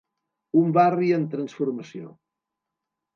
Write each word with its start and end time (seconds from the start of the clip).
Un 0.61 0.69
barri 0.77 1.09
en 1.17 1.27
transformació. 1.33 2.09